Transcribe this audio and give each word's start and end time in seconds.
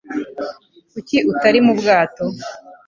Kuki 0.91 1.17
utari 1.31 1.59
mu 1.65 1.73
bwato? 1.79 2.23